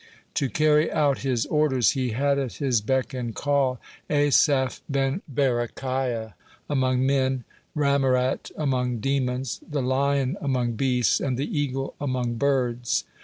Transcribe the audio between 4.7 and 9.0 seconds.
ben Berechiah (77) among men, Ramirat among